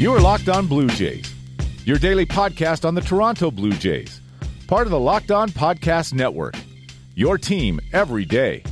You 0.00 0.14
are 0.14 0.20
Locked 0.22 0.48
On 0.48 0.66
Blue 0.66 0.88
Jays, 0.88 1.30
your 1.84 1.98
daily 1.98 2.24
podcast 2.24 2.86
on 2.86 2.94
the 2.94 3.02
Toronto 3.02 3.50
Blue 3.50 3.72
Jays, 3.72 4.22
part 4.66 4.86
of 4.86 4.92
the 4.92 4.98
Locked 4.98 5.30
On 5.30 5.50
Podcast 5.50 6.14
Network. 6.14 6.54
Your 7.16 7.36
team 7.36 7.78
every 7.92 8.24
day. 8.24 8.62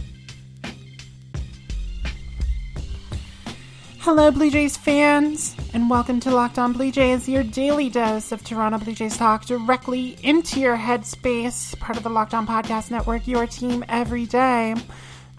Hello, 3.98 4.30
Blue 4.30 4.50
Jays 4.50 4.78
fans, 4.78 5.54
and 5.74 5.90
welcome 5.90 6.18
to 6.20 6.30
Locked 6.30 6.58
On 6.58 6.72
Blue 6.72 6.90
Jays, 6.90 7.28
your 7.28 7.42
daily 7.42 7.90
dose 7.90 8.32
of 8.32 8.42
Toronto 8.42 8.78
Blue 8.78 8.94
Jays 8.94 9.18
talk 9.18 9.44
directly 9.44 10.16
into 10.22 10.60
your 10.60 10.78
headspace, 10.78 11.78
part 11.78 11.98
of 11.98 12.04
the 12.04 12.08
Locked 12.08 12.32
On 12.32 12.46
Podcast 12.46 12.90
Network, 12.90 13.28
your 13.28 13.46
team 13.46 13.84
every 13.90 14.24
day. 14.24 14.74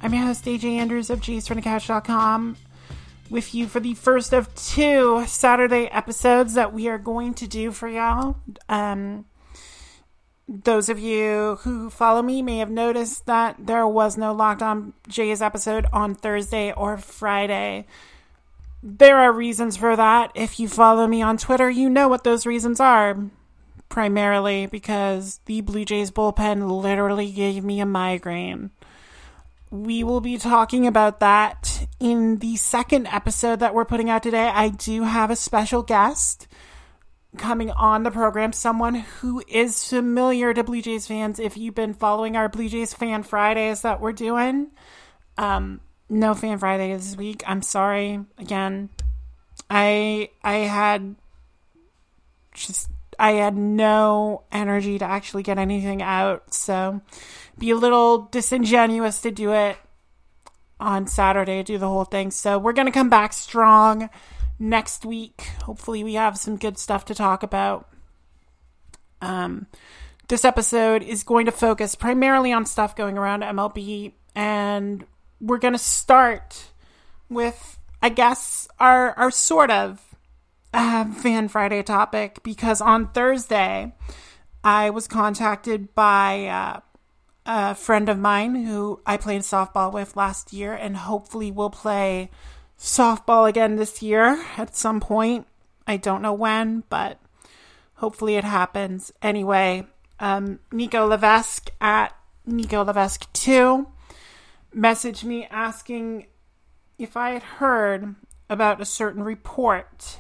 I'm 0.03 0.13
your 0.13 0.23
host, 0.23 0.45
AJ 0.45 0.66
Andrews 0.66 1.09
of 1.09 1.19
JaysFromTheCouch.com, 1.21 2.58
with 3.29 3.53
you 3.53 3.67
for 3.67 3.79
the 3.79 3.93
first 3.93 4.33
of 4.33 4.53
two 4.55 5.23
Saturday 5.27 5.85
episodes 5.85 6.55
that 6.55 6.73
we 6.73 6.88
are 6.88 6.97
going 6.97 7.33
to 7.35 7.47
do 7.47 7.71
for 7.71 7.88
y'all. 7.88 8.38
Um, 8.67 9.25
those 10.47 10.89
of 10.89 10.97
you 10.97 11.59
who 11.61 11.91
follow 11.91 12.23
me 12.23 12.41
may 12.41 12.57
have 12.57 12.71
noticed 12.71 13.27
that 13.27 13.55
there 13.59 13.88
was 13.88 14.17
no 14.17 14.33
Locked 14.33 14.63
On 14.63 14.93
Jays 15.07 15.43
episode 15.43 15.85
on 15.93 16.15
Thursday 16.15 16.73
or 16.73 16.97
Friday. 16.97 17.85
There 18.81 19.17
are 19.17 19.31
reasons 19.31 19.77
for 19.77 19.95
that. 19.95 20.31
If 20.33 20.59
you 20.59 20.67
follow 20.67 21.05
me 21.05 21.22
on 21.22 21.38
Twitter, 21.38 21.69
you 21.69 21.89
know 21.89 22.07
what 22.07 22.23
those 22.23 22.47
reasons 22.47 22.80
are. 22.80 23.17
Primarily 23.89 24.66
because 24.66 25.39
the 25.45 25.61
Blue 25.61 25.85
Jays 25.85 26.11
bullpen 26.11 26.81
literally 26.81 27.31
gave 27.31 27.63
me 27.63 27.80
a 27.80 27.85
migraine. 27.85 28.72
We 29.69 30.03
will 30.03 30.22
be 30.22 30.38
talking 30.38 30.88
about 30.88 31.19
that 31.19 31.78
in 32.00 32.38
the 32.38 32.55
second 32.55 33.08
episode 33.08 33.59
that 33.59 33.73
we're 33.73 33.86
putting 33.86 34.09
out 34.09 34.23
today. 34.23 34.47
I 34.47 34.69
do 34.69 35.03
have 35.03 35.30
a 35.30 35.36
special 35.36 35.83
guest 35.83 36.47
coming 37.38 37.69
on 37.72 38.03
the 38.03 38.11
program, 38.11 38.53
someone 38.53 38.95
who 38.95 39.44
is 39.47 39.88
familiar 39.88 40.53
to 40.53 40.64
Blue 40.64 40.81
Jays 40.81 41.08
fans. 41.08 41.39
If 41.39 41.58
you've 41.58 41.75
been 41.75 41.94
following 41.94 42.36
our 42.36 42.50
Blue 42.50 42.69
Jays 42.69 42.94
Fan 42.94 43.23
Fridays 43.23 43.81
that 43.81 44.02
we're 44.02 44.14
doing, 44.14 44.72
um, 45.38 45.81
no 46.09 46.33
Fan 46.33 46.58
Friday 46.58 46.94
this 46.94 47.16
week. 47.16 47.44
I'm 47.45 47.61
sorry 47.61 48.19
again. 48.38 48.89
I 49.69 50.30
I 50.44 50.56
had 50.56 51.16
just 52.53 52.89
I 53.19 53.34
had 53.34 53.56
no 53.56 54.44
energy 54.52 54.97
to 54.97 55.06
actually 55.06 55.44
get 55.44 55.59
anything 55.59 56.02
out, 56.02 56.53
so 56.53 57.02
be 57.58 57.72
a 57.72 57.75
little 57.75 58.30
disingenuous 58.31 59.22
to 59.22 59.31
do 59.31 59.53
it 59.53 59.78
on 60.80 61.08
Saturday, 61.08 61.63
do 61.63 61.77
the 61.77 61.88
whole 61.88 62.05
thing. 62.05 62.31
So 62.31 62.58
we're 62.58 62.73
gonna 62.73 62.91
come 62.91 63.09
back 63.09 63.33
strong 63.33 64.09
next 64.59 65.05
week. 65.05 65.41
Hopefully, 65.63 66.03
we 66.03 66.16
have 66.16 66.38
some 66.38 66.58
good 66.58 66.77
stuff 66.77 67.05
to 67.05 67.16
talk 67.16 67.44
about. 67.44 67.88
Um, 69.22 69.67
this 70.27 70.45
episode 70.45 71.02
is 71.02 71.23
going 71.23 71.45
to 71.45 71.52
focus 71.52 71.95
primarily 71.95 72.53
on 72.53 72.66
stuff 72.66 72.95
going 72.95 73.17
around 73.17 73.41
MLB, 73.41 74.13
and 74.35 75.05
we're 75.41 75.57
going 75.57 75.73
to 75.73 75.80
start 75.80 76.72
with, 77.30 77.80
I 78.02 78.09
guess, 78.09 78.67
our 78.80 79.13
our 79.13 79.31
sort 79.31 79.72
of 79.72 80.09
uh, 80.73 81.06
Fan 81.06 81.47
Friday 81.47 81.84
topic 81.84 82.44
because 82.44 82.81
on 82.81 83.07
Thursday 83.07 83.94
I 84.63 84.90
was 84.90 85.07
contacted 85.07 85.96
by 85.96 86.47
uh, 86.47 86.79
a 87.51 87.73
friend 87.73 88.09
of 88.09 88.19
mine 88.19 88.53
who 88.53 89.01
I 89.07 89.17
played 89.17 89.41
softball 89.41 89.91
with 89.91 90.15
last 90.15 90.53
year, 90.53 90.71
and 90.71 90.95
hopefully 90.95 91.51
will 91.51 91.71
play 91.71 92.29
softball 92.77 93.49
again 93.49 93.75
this 93.75 94.03
year 94.03 94.39
at 94.55 94.75
some 94.75 94.99
point. 94.99 95.47
I 95.87 95.97
don't 95.97 96.21
know 96.21 96.31
when, 96.31 96.83
but 96.89 97.19
hopefully 97.95 98.35
it 98.35 98.43
happens. 98.43 99.11
Anyway, 99.23 99.87
um, 100.19 100.59
Nico 100.71 101.07
Levesque 101.07 101.71
at 101.81 102.15
Nico 102.45 102.83
Levesque 102.83 103.27
2 103.33 103.87
messaged 104.75 105.23
me 105.23 105.47
asking 105.49 106.27
if 106.99 107.17
I 107.17 107.31
had 107.31 107.43
heard 107.43 108.13
about 108.47 108.79
a 108.79 108.85
certain 108.85 109.23
report 109.23 110.19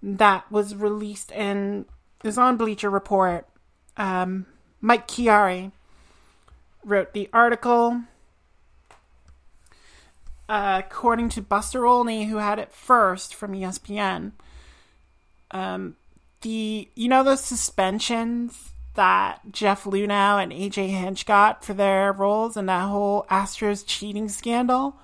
that 0.00 0.50
was 0.52 0.76
released 0.76 1.32
in 1.32 1.86
is 2.22 2.38
on 2.38 2.56
Bleacher 2.56 2.90
Report. 2.90 3.48
Um, 3.96 4.46
Mike 4.80 5.08
Chiari 5.08 5.72
wrote 6.84 7.12
the 7.12 7.28
article. 7.32 8.02
Uh, 10.48 10.82
according 10.84 11.30
to 11.30 11.40
Buster 11.42 11.86
Olney, 11.86 12.26
who 12.26 12.36
had 12.36 12.58
it 12.58 12.72
first 12.72 13.34
from 13.34 13.52
ESPN, 13.54 14.32
um, 15.50 15.96
the 16.42 16.88
you 16.94 17.08
know 17.08 17.24
the 17.24 17.36
suspensions 17.36 18.72
that 18.94 19.40
Jeff 19.50 19.84
Luhnow 19.84 20.42
and 20.42 20.52
AJ 20.52 20.90
Hinch 20.90 21.26
got 21.26 21.64
for 21.64 21.74
their 21.74 22.12
roles 22.12 22.56
in 22.56 22.66
that 22.66 22.88
whole 22.88 23.26
Astros 23.30 23.84
cheating 23.86 24.28
scandal. 24.28 24.96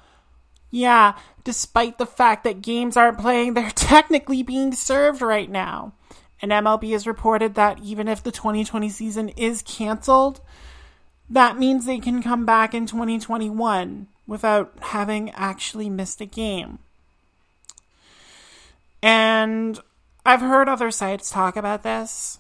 Yeah, 0.71 1.15
despite 1.43 1.99
the 1.99 2.07
fact 2.07 2.45
that 2.45 2.63
games 2.63 2.97
aren't 2.97 3.19
playing, 3.19 3.55
they're 3.55 3.71
technically 3.75 4.43
being 4.43 4.73
served 4.73 5.23
right 5.23 5.51
now. 5.51 5.95
And 6.43 6.53
MLB 6.53 6.93
has 6.93 7.07
reported 7.07 7.55
that 7.55 7.81
even 7.83 8.09
if 8.09 8.23
the 8.23 8.31
2020 8.31 8.89
season 8.89 9.29
is 9.31 9.63
canceled, 9.63 10.41
that 11.31 11.59
means 11.59 11.87
they 11.87 12.01
can 12.01 12.23
come 12.23 12.45
back 12.45 12.75
in 12.75 12.87
2021 12.87 14.09
without 14.27 14.73
having 14.81 15.31
actually 15.31 15.89
missed 15.89 16.21
a 16.21 16.27
game. 16.27 16.81
And 19.03 19.79
I've 20.27 20.41
heard 20.41 20.69
other 20.69 20.91
sites 20.91 21.31
talk 21.31 21.57
about 21.57 21.83
this. 21.83 22.39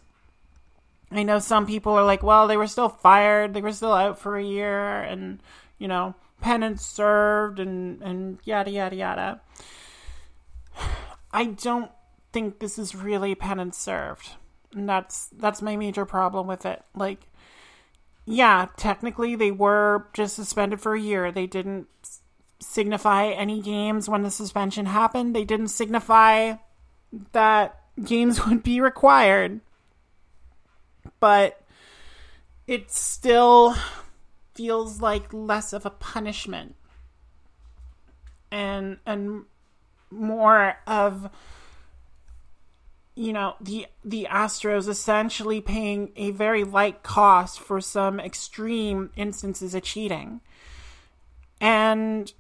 I 1.12 1.23
know 1.23 1.39
some 1.39 1.67
people 1.67 1.93
are 1.93 2.05
like, 2.05 2.23
well, 2.23 2.47
they 2.47 2.56
were 2.56 2.67
still 2.67 2.89
fired, 2.89 3.55
they 3.55 3.62
were 3.62 3.73
still 3.73 3.93
out 3.93 4.19
for 4.19 4.37
a 4.37 4.45
year, 4.45 5.01
and, 5.03 5.41
you 5.78 5.89
know, 5.89 6.15
penance 6.41 6.84
served, 6.84 7.59
and, 7.59 8.01
and 8.03 8.39
yada, 8.45 8.71
yada, 8.71 8.95
yada. 8.95 9.41
I 11.33 11.47
don't 11.47 11.91
think 12.33 12.59
this 12.59 12.78
is 12.78 12.95
really 12.95 13.34
penance 13.34 13.78
served. 13.78 14.31
And 14.72 14.89
that's 14.89 15.28
that's 15.37 15.62
my 15.62 15.75
major 15.75 16.05
problem 16.07 16.47
with 16.47 16.65
it. 16.65 16.83
Like 16.95 17.27
yeah, 18.27 18.69
technically 18.77 19.35
they 19.35 19.51
were 19.51 20.07
just 20.13 20.37
suspended 20.37 20.81
for 20.81 20.95
a 20.95 21.01
year. 21.01 21.33
They 21.33 21.47
didn't 21.47 21.89
signify 22.61 23.27
any 23.27 23.61
games 23.61 24.09
when 24.09 24.23
the 24.23 24.31
suspension 24.31 24.87
happened. 24.87 25.35
They 25.35 25.45
didn't 25.45 25.69
signify 25.69 26.55
that 27.33 27.81
games 28.05 28.47
would 28.47 28.63
be 28.63 28.81
required. 28.81 29.61
But 31.19 31.63
it 32.67 32.91
still 32.91 33.75
feels 34.55 35.01
like 35.01 35.33
less 35.33 35.73
of 35.73 35.87
a 35.87 35.91
punishment 35.91 36.75
and 38.51 38.99
and 39.07 39.45
more 40.11 40.77
of 40.87 41.31
you 43.15 43.32
know 43.32 43.54
the 43.60 43.87
the 44.04 44.28
Astros 44.31 44.88
essentially 44.88 45.60
paying 45.60 46.12
a 46.16 46.31
very 46.31 46.65
light 46.65 47.03
cost 47.03 47.60
for 47.60 47.81
some 47.81 48.21
extreme 48.21 49.10
instances 49.16 49.75
of 49.75 49.82
cheating. 49.82 50.41
And 51.60 52.33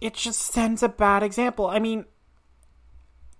it 0.00 0.14
just 0.14 0.40
sends 0.40 0.82
a 0.82 0.88
bad 0.88 1.22
example. 1.22 1.66
I 1.66 1.78
mean, 1.78 2.04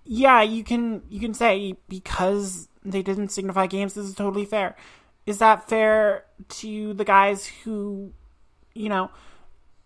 yeah, 0.03 0.41
you 0.41 0.63
can 0.63 1.03
you 1.09 1.19
can 1.19 1.33
say 1.33 1.75
because 1.87 2.67
they 2.83 3.01
didn't 3.01 3.29
signify 3.29 3.67
games 3.67 3.93
this 3.93 4.05
is 4.05 4.15
totally 4.15 4.45
fair. 4.45 4.75
Is 5.25 5.39
that 5.39 5.69
fair 5.69 6.25
to 6.49 6.93
the 6.93 7.05
guys 7.05 7.45
who 7.45 8.13
you 8.73 8.89
know 8.89 9.11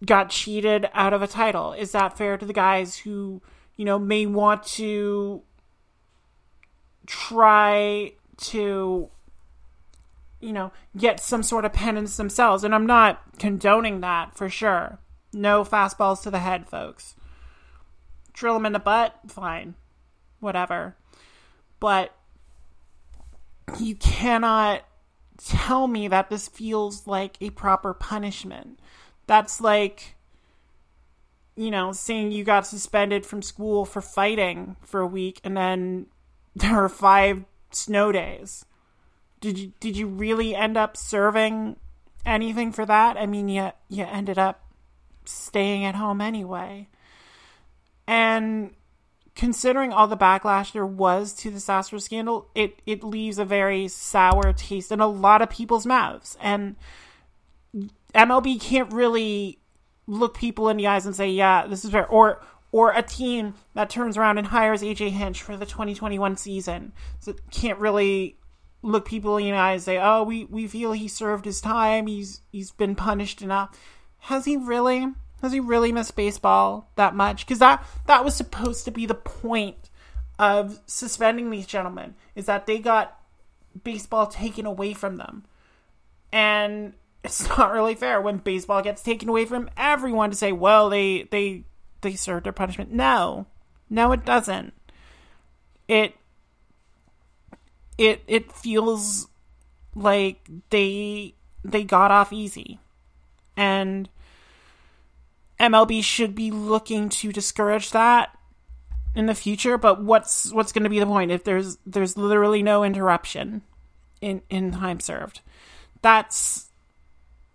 got 0.05 0.29
cheated 0.29 0.89
out 0.94 1.13
of 1.13 1.21
a 1.21 1.27
title? 1.27 1.73
Is 1.73 1.91
that 1.91 2.17
fair 2.17 2.37
to 2.37 2.45
the 2.45 2.53
guys 2.53 2.97
who 2.97 3.41
you 3.75 3.85
know 3.85 3.99
may 3.99 4.25
want 4.25 4.63
to 4.63 5.44
try 7.06 8.13
to 8.38 9.09
you 10.39 10.53
know 10.53 10.71
get 10.98 11.19
some 11.19 11.44
sort 11.44 11.65
of 11.65 11.74
penance 11.74 12.18
themselves. 12.18 12.63
And 12.63 12.74
i'm 12.74 12.86
not 12.86 13.21
condoning 13.39 14.01
that 14.01 14.36
for 14.36 14.50
sure. 14.50 15.00
No 15.33 15.63
fastballs 15.63 16.24
to 16.24 16.31
the 16.31 16.39
head 16.39 16.68
folks. 16.68 17.15
Drill 18.33 18.56
them 18.56 18.65
in 18.65 18.74
the 18.74 18.80
butt 18.80 19.15
fine. 19.27 19.75
Whatever. 20.39 20.95
But 21.80 22.15
you 23.80 23.95
cannot 23.95 24.83
tell 25.44 25.88
me 25.88 26.07
that 26.07 26.30
this 26.30 26.47
feels 26.47 27.07
like 27.07 27.38
a 27.42 27.50
proper 27.51 27.94
punishment. 27.94 28.80
That's 29.27 29.62
like 29.62 30.15
you 31.56 31.71
know 31.71 31.92
saying 31.92 32.31
you 32.31 32.44
got 32.44 32.65
suspended 32.65 33.25
from 33.25 33.42
school 33.42 33.86
for 33.86 34.01
fighting 34.01 34.75
for 34.81 35.01
a 35.01 35.07
week 35.07 35.39
and 35.44 35.56
then 35.56 36.07
there 36.56 36.75
were 36.75 36.89
five 36.89 37.45
snow 37.71 38.12
days. 38.12 38.65
Did 39.39 39.57
you 39.57 39.74
did 39.80 39.98
you 39.98 40.07
really 40.07 40.56
end 40.56 40.77
up 40.77 40.95
serving 40.95 41.77
anything 42.25 42.71
for 42.71 42.86
that? 42.86 43.18
I 43.18 43.25
mean, 43.25 43.50
you 43.50 43.71
you 43.89 44.03
ended 44.03 44.38
up 44.38 44.62
staying 45.25 45.86
at 45.86 45.95
home 45.95 46.21
anyway. 46.21 46.88
And 48.07 48.71
considering 49.36 49.92
all 49.92 50.07
the 50.07 50.18
backlash 50.18 50.74
there 50.74 50.86
was 50.86 51.33
to 51.33 51.50
the 51.50 51.57
Astros 51.57 52.03
scandal, 52.03 52.50
it 52.54 52.81
it 52.86 53.04
leaves 53.04 53.39
a 53.39 53.45
very 53.45 53.88
sour 53.88 54.54
taste 54.54 54.92
in 54.92 55.00
a 55.00 55.07
lot 55.07 55.42
of 55.42 55.50
people's 55.50 55.86
mouths, 55.86 56.38
and 56.42 56.75
MLB 58.13 58.59
can't 58.59 58.92
really 58.92 59.59
look 60.07 60.36
people 60.36 60.68
in 60.69 60.77
the 60.77 60.88
eyes 60.88 61.06
and 61.06 61.15
say, 61.15 61.30
"Yeah, 61.30 61.65
this 61.68 61.86
is 61.86 61.92
fair," 61.92 62.07
or 62.07 62.44
or 62.71 62.91
a 62.91 63.01
team 63.01 63.53
that 63.73 63.89
turns 63.89 64.18
around 64.18 64.38
and 64.38 64.47
hires 64.47 64.81
AJ 64.81 65.12
Hinch 65.12 65.41
for 65.41 65.57
the 65.57 65.65
2021 65.65 66.38
season, 66.38 66.94
so 67.19 67.35
can't 67.51 67.79
really 67.79 68.38
look 68.81 69.06
people 69.06 69.38
in 69.38 69.51
the 69.51 69.57
eyes 69.57 69.81
and 69.81 69.83
say, 69.83 70.00
"Oh, 70.01 70.23
we 70.23 70.45
we 70.45 70.68
feel 70.68 70.91
he 70.91 71.07
served 71.07 71.45
his 71.45 71.62
time. 71.62 72.07
He's 72.07 72.41
he's 72.51 72.71
been 72.71 72.95
punished 72.95 73.41
enough." 73.41 73.77
Has 74.19 74.45
he 74.45 74.57
really? 74.57 75.07
Has 75.41 75.51
he 75.51 75.59
really 75.59 75.91
missed 75.91 76.15
baseball 76.15 76.91
that 76.95 77.15
much? 77.15 77.45
Because 77.45 77.59
that 77.59 77.85
that 78.07 78.23
was 78.23 78.35
supposed 78.35 78.85
to 78.85 78.91
be 78.91 79.06
the 79.06 79.15
point 79.15 79.89
of 80.39 80.79
suspending 80.85 81.50
these 81.50 81.68
gentlemen 81.68 82.15
is 82.35 82.45
that 82.45 82.65
they 82.65 82.79
got 82.79 83.19
baseball 83.83 84.27
taken 84.27 84.65
away 84.65 84.94
from 84.94 85.18
them, 85.18 85.45
and 86.31 86.94
it's 87.23 87.47
not 87.57 87.71
really 87.71 87.95
fair 87.95 88.21
when 88.21 88.38
baseball 88.38 88.81
gets 88.81 89.03
taken 89.03 89.29
away 89.29 89.45
from 89.45 89.69
everyone 89.77 90.29
to 90.29 90.38
say, 90.38 90.51
well, 90.51 90.89
they 90.89 91.27
they 91.31 91.65
they 92.01 92.15
served 92.15 92.45
their 92.45 92.53
punishment. 92.53 92.92
No, 92.92 93.48
no, 93.89 94.12
it 94.12 94.25
doesn't. 94.25 94.74
It 95.88 96.15
it 97.98 98.24
it 98.27 98.51
feels 98.51 99.27
like 99.95 100.48
they 100.69 101.36
they 101.63 101.83
got 101.83 102.12
off 102.12 102.33
easy, 102.33 102.80
and 103.56 104.09
MLB 105.59 106.03
should 106.03 106.33
be 106.33 106.50
looking 106.50 107.09
to 107.09 107.31
discourage 107.31 107.92
that 107.92 108.36
in 109.15 109.27
the 109.27 109.36
future. 109.36 109.77
But 109.77 110.01
what's 110.01 110.51
what's 110.51 110.71
going 110.71 110.83
to 110.83 110.89
be 110.89 111.00
the 111.00 111.06
point 111.06 111.31
if 111.31 111.44
there's 111.44 111.77
there's 111.86 112.18
literally 112.18 112.63
no 112.63 112.83
interruption 112.83 113.62
in 114.21 114.42
in 114.50 114.71
time 114.71 115.00
served? 115.00 115.42
That's 116.01 116.69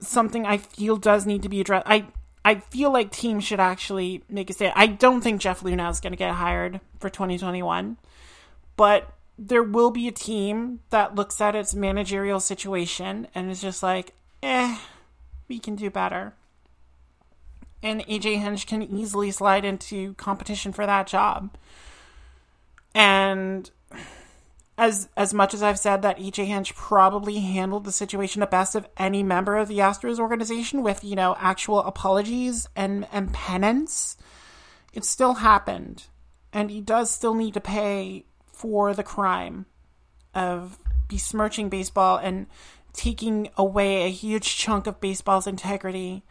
something 0.00 0.46
I 0.46 0.58
feel 0.58 0.96
does 0.96 1.26
need 1.26 1.42
to 1.42 1.49
be 1.49 1.60
addressed. 1.60 1.87
I 1.88 2.06
I 2.46 2.54
feel 2.54 2.93
like 2.93 3.10
teams 3.10 3.44
should 3.44 3.60
actually 3.60 4.22
make 4.28 4.48
a 4.50 4.52
stand. 4.52 4.72
I 4.76 4.87
don't 4.87 5.20
think 5.20 5.40
Jeff 5.40 5.60
Luhnow 5.60 5.90
is 5.90 6.00
going 6.00 6.12
to 6.12 6.16
get 6.16 6.34
hired 6.34 6.81
for 7.00 7.10
2021, 7.10 7.96
but 8.76 9.12
there 9.38 9.62
will 9.62 9.90
be 9.90 10.06
a 10.06 10.12
team 10.12 10.81
that 10.90 11.14
looks 11.14 11.40
at 11.40 11.56
its 11.56 11.75
managerial 11.75 12.40
situation 12.40 13.26
and 13.34 13.50
is 13.50 13.60
just 13.60 13.82
like, 13.82 14.14
eh, 14.43 14.78
we 15.48 15.58
can 15.58 15.76
do 15.76 15.90
better 15.90 16.34
and 17.87 18.06
AJ 18.06 18.40
Hinch 18.40 18.66
can 18.66 18.82
easily 18.82 19.31
slide 19.31 19.64
into 19.64 20.14
competition 20.14 20.72
for 20.72 20.87
that 20.87 21.06
job. 21.06 21.56
And 22.94 23.70
as 24.78 25.08
as 25.17 25.32
much 25.32 25.55
as 25.55 25.62
I've 25.62 25.78
said 25.78 26.02
that 26.02 26.19
AJ 26.19 26.46
Hinch 26.46 26.75
probably 26.75 27.38
handled 27.40 27.84
the 27.84 27.93
situation 27.93 28.40
the 28.40 28.46
best 28.46 28.75
of 28.75 28.88
any 28.96 29.23
member 29.23 29.56
of 29.56 29.69
the 29.69 29.78
Astros 29.78 30.19
organization 30.19 30.82
with, 30.82 31.02
you 31.02 31.17
know, 31.17 31.37
actual 31.38 31.81
apologies 31.81 32.69
and, 32.76 33.06
and 33.12 33.32
penance, 33.32 34.17
it 34.93 35.05
still 35.05 35.34
happened. 35.34 36.05
And 36.52 36.70
he 36.70 36.81
does 36.81 37.11
still 37.11 37.34
need 37.34 37.55
to 37.55 37.61
pay 37.61 38.26
for 38.52 38.94
the 38.94 39.02
crime 39.02 39.67
of 40.34 40.78
besmirching 41.08 41.69
baseball 41.69 42.19
and 42.19 42.46
taking 42.93 43.50
away 43.56 44.05
a 44.05 44.11
huge 44.11 44.56
chunk 44.56 44.87
of 44.87 45.00
baseball's 45.00 45.46
integrity 45.46 46.23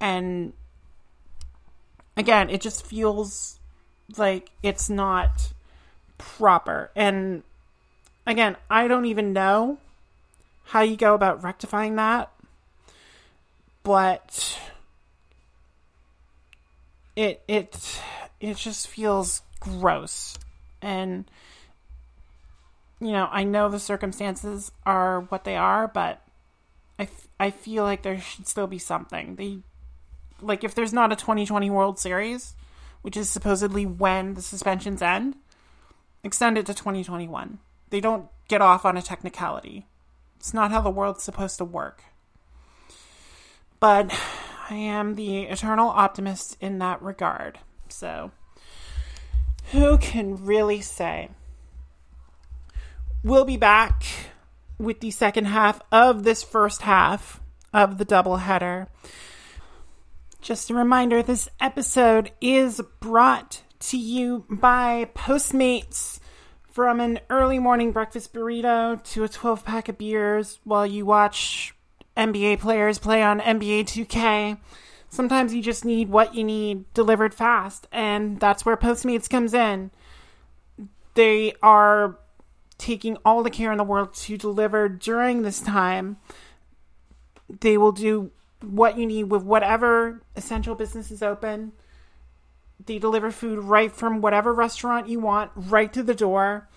and 0.00 0.52
again, 2.16 2.50
it 2.50 2.60
just 2.60 2.86
feels 2.86 3.60
like 4.16 4.50
it's 4.62 4.88
not 4.88 5.52
proper. 6.18 6.90
And 6.96 7.42
again, 8.26 8.56
I 8.68 8.88
don't 8.88 9.06
even 9.06 9.32
know 9.32 9.78
how 10.64 10.82
you 10.82 10.96
go 10.96 11.14
about 11.14 11.42
rectifying 11.42 11.96
that, 11.96 12.30
but 13.82 14.58
it 17.16 17.42
it 17.48 18.00
it 18.40 18.56
just 18.56 18.88
feels 18.88 19.42
gross. 19.60 20.38
And 20.80 21.30
you 23.00 23.12
know, 23.12 23.28
I 23.30 23.44
know 23.44 23.68
the 23.68 23.80
circumstances 23.80 24.70
are 24.84 25.20
what 25.22 25.44
they 25.44 25.56
are, 25.56 25.88
but 25.88 26.22
I, 26.98 27.04
f- 27.04 27.28
I 27.38 27.50
feel 27.50 27.82
like 27.84 28.02
there 28.02 28.20
should 28.20 28.46
still 28.46 28.66
be 28.66 28.78
something. 28.78 29.36
They 29.36 29.60
like 30.42 30.64
if 30.64 30.74
there's 30.74 30.92
not 30.92 31.12
a 31.12 31.16
2020 31.16 31.70
World 31.70 31.98
Series, 31.98 32.54
which 33.02 33.16
is 33.16 33.28
supposedly 33.28 33.86
when 33.86 34.34
the 34.34 34.42
suspensions 34.42 35.02
end, 35.02 35.36
extend 36.22 36.58
it 36.58 36.66
to 36.66 36.74
2021. 36.74 37.58
They 37.90 38.00
don't 38.00 38.28
get 38.48 38.62
off 38.62 38.84
on 38.84 38.96
a 38.96 39.02
technicality. 39.02 39.86
It's 40.36 40.54
not 40.54 40.70
how 40.70 40.80
the 40.80 40.90
world's 40.90 41.22
supposed 41.22 41.58
to 41.58 41.64
work. 41.64 42.04
But 43.78 44.12
I 44.70 44.74
am 44.74 45.16
the 45.16 45.42
eternal 45.42 45.88
optimist 45.88 46.56
in 46.60 46.78
that 46.78 47.02
regard. 47.02 47.58
So, 47.88 48.30
who 49.72 49.98
can 49.98 50.44
really 50.44 50.80
say? 50.80 51.30
We'll 53.22 53.44
be 53.44 53.56
back 53.56 54.04
with 54.78 55.00
the 55.00 55.10
second 55.10 55.46
half 55.46 55.80
of 55.92 56.22
this 56.22 56.42
first 56.42 56.82
half 56.82 57.40
of 57.72 57.98
the 57.98 58.06
doubleheader. 58.06 58.86
Just 60.40 60.70
a 60.70 60.74
reminder 60.74 61.22
this 61.22 61.48
episode 61.60 62.30
is 62.40 62.80
brought 63.00 63.62
to 63.80 63.98
you 63.98 64.46
by 64.48 65.10
Postmates. 65.14 66.18
From 66.70 67.00
an 67.00 67.18
early 67.28 67.58
morning 67.58 67.90
breakfast 67.90 68.32
burrito 68.32 69.02
to 69.02 69.24
a 69.24 69.28
12 69.28 69.64
pack 69.64 69.88
of 69.88 69.98
beers 69.98 70.60
while 70.62 70.86
you 70.86 71.04
watch 71.04 71.74
NBA 72.16 72.60
players 72.60 72.96
play 72.96 73.24
on 73.24 73.40
NBA 73.40 73.86
2K. 73.86 74.56
Sometimes 75.08 75.52
you 75.52 75.62
just 75.62 75.84
need 75.84 76.10
what 76.10 76.36
you 76.36 76.44
need 76.44 76.84
delivered 76.94 77.34
fast, 77.34 77.88
and 77.90 78.38
that's 78.38 78.64
where 78.64 78.76
Postmates 78.76 79.28
comes 79.28 79.52
in. 79.52 79.90
They 81.14 81.54
are 81.60 82.16
taking 82.78 83.16
all 83.24 83.42
the 83.42 83.50
care 83.50 83.72
in 83.72 83.78
the 83.78 83.82
world 83.82 84.14
to 84.14 84.38
deliver 84.38 84.88
during 84.88 85.42
this 85.42 85.58
time. 85.58 86.18
They 87.48 87.78
will 87.78 87.90
do 87.90 88.30
what 88.62 88.96
you 88.96 89.06
need 89.06 89.24
with 89.24 89.42
whatever 89.42 90.22
essential 90.36 90.76
business 90.76 91.10
is 91.10 91.20
open. 91.20 91.72
They 92.86 92.98
deliver 92.98 93.30
food 93.30 93.58
right 93.58 93.92
from 93.92 94.20
whatever 94.20 94.52
restaurant 94.52 95.08
you 95.08 95.20
want, 95.20 95.50
right 95.54 95.92
to 95.92 96.02
the 96.02 96.14
door. 96.14 96.68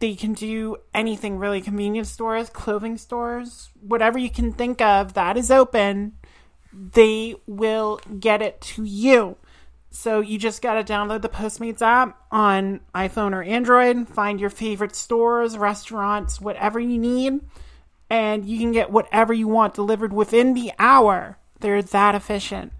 They 0.00 0.14
can 0.14 0.34
do 0.34 0.76
anything 0.94 1.38
really 1.38 1.60
convenience 1.60 2.10
stores, 2.10 2.50
clothing 2.50 2.98
stores, 2.98 3.70
whatever 3.80 4.18
you 4.18 4.30
can 4.30 4.52
think 4.52 4.80
of 4.80 5.14
that 5.14 5.36
is 5.36 5.50
open, 5.50 6.12
they 6.72 7.34
will 7.46 8.00
get 8.20 8.42
it 8.42 8.60
to 8.60 8.84
you. 8.84 9.36
So 9.90 10.20
you 10.20 10.38
just 10.38 10.60
got 10.60 10.74
to 10.74 10.92
download 10.92 11.22
the 11.22 11.30
Postmates 11.30 11.80
app 11.80 12.20
on 12.30 12.80
iPhone 12.94 13.32
or 13.32 13.42
Android, 13.42 14.06
find 14.08 14.38
your 14.38 14.50
favorite 14.50 14.94
stores, 14.94 15.56
restaurants, 15.56 16.40
whatever 16.40 16.78
you 16.78 16.98
need 16.98 17.40
and 18.08 18.44
you 18.44 18.58
can 18.58 18.72
get 18.72 18.90
whatever 18.90 19.32
you 19.32 19.48
want 19.48 19.74
delivered 19.74 20.12
within 20.12 20.54
the 20.54 20.72
hour. 20.78 21.38
They're 21.60 21.82
that 21.82 22.14
efficient. 22.14 22.72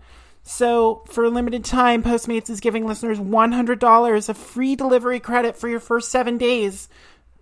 So, 0.48 1.02
for 1.08 1.24
a 1.24 1.28
limited 1.28 1.64
time, 1.64 2.04
Postmates 2.04 2.48
is 2.48 2.60
giving 2.60 2.86
listeners 2.86 3.18
$100 3.18 4.28
of 4.28 4.38
free 4.38 4.76
delivery 4.76 5.18
credit 5.18 5.56
for 5.56 5.68
your 5.68 5.80
first 5.80 6.08
seven 6.08 6.38
days. 6.38 6.88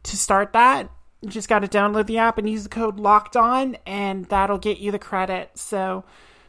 To 0.04 0.16
start 0.16 0.54
that, 0.54 0.88
you 1.20 1.28
just 1.28 1.50
got 1.50 1.58
to 1.58 1.68
download 1.68 2.06
the 2.06 2.16
app 2.16 2.38
and 2.38 2.48
use 2.48 2.62
the 2.62 2.70
code 2.70 2.98
locked 2.98 3.36
on, 3.36 3.76
and 3.84 4.24
that'll 4.30 4.56
get 4.56 4.78
you 4.78 4.90
the 4.90 4.98
credit. 4.98 5.50
So, 5.54 6.04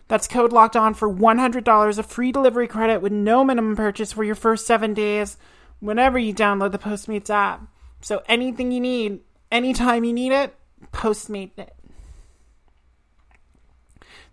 that's 0.08 0.30
code 0.30 0.54
locked 0.54 0.78
on 0.78 0.94
for 0.94 1.14
$100 1.14 1.98
of 1.98 2.06
free 2.06 2.32
delivery 2.32 2.70
credit 2.70 3.02
with 3.02 3.12
no 3.12 3.44
minimum 3.44 3.76
purchase 3.76 4.14
for 4.14 4.24
your 4.24 4.34
first 4.34 4.66
seven 4.66 4.94
days 4.94 5.36
whenever 5.82 6.18
you 6.18 6.34
download 6.34 6.72
the 6.72 6.80
Postmates 6.80 7.30
app. 7.30 7.68
So, 8.00 8.24
anything 8.30 8.72
you 8.72 8.80
need, 8.80 9.20
anytime 9.52 10.06
you 10.06 10.14
need 10.14 10.32
it, 10.32 10.56
Postmate 10.94 11.60
it. 11.60 11.76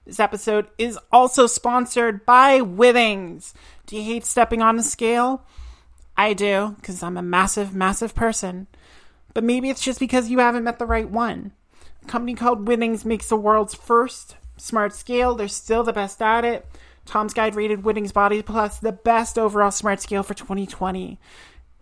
This 0.05 0.19
episode 0.19 0.67
is 0.79 0.99
also 1.13 1.47
sponsored 1.47 2.27
by 2.27 2.61
Withings. 2.61 3.53
Do 3.87 3.97
you 3.97 4.03
hate 4.03 4.25
stepping 4.25 4.61
on 4.61 4.79
a 4.79 4.83
scale? 4.83 5.45
I 6.17 6.33
do, 6.33 6.75
because 6.77 7.03
I'm 7.03 7.17
a 7.17 7.23
massive, 7.23 7.75
massive 7.75 8.15
person. 8.15 8.67
But 9.33 9.45
maybe 9.45 9.71
it's 9.71 9.83
just 9.83 10.01
because 10.01 10.29
you 10.29 10.41
haven't 10.41 10.65
met 10.65 10.79
the 10.79 10.87
right 10.87 11.09
one. 11.09 11.53
A 12.03 12.07
company 12.07 12.35
called 12.35 12.67
Withings 12.67 13.05
makes 13.05 13.29
the 13.29 13.37
world's 13.37 13.75
first 13.75 14.37
smart 14.57 14.93
scale. 14.93 15.35
They're 15.35 15.49
still 15.49 15.85
the 15.85 15.93
best 15.93 16.21
at 16.21 16.45
it. 16.45 16.67
Tom's 17.05 17.35
Guide 17.35 17.55
rated 17.55 17.83
Withings 17.83 18.13
Body 18.13 18.43
Plus 18.43 18.79
the 18.79 18.93
best 18.93 19.39
overall 19.39 19.71
smart 19.71 20.01
scale 20.01 20.23
for 20.23 20.35
2020. 20.35 21.19